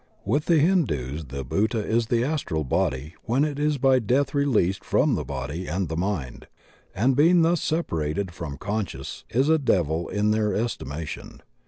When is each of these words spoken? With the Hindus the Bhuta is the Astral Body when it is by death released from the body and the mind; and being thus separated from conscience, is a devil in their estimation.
With 0.25 0.45
the 0.45 0.57
Hindus 0.57 1.25
the 1.25 1.45
Bhuta 1.45 1.77
is 1.77 2.07
the 2.07 2.23
Astral 2.23 2.63
Body 2.63 3.13
when 3.25 3.45
it 3.45 3.59
is 3.59 3.77
by 3.77 3.99
death 3.99 4.33
released 4.33 4.83
from 4.83 5.13
the 5.13 5.23
body 5.23 5.67
and 5.67 5.89
the 5.89 5.95
mind; 5.95 6.47
and 6.95 7.15
being 7.15 7.43
thus 7.43 7.61
separated 7.61 8.31
from 8.33 8.57
conscience, 8.57 9.25
is 9.29 9.47
a 9.47 9.59
devil 9.59 10.07
in 10.09 10.31
their 10.31 10.55
estimation. 10.55 11.43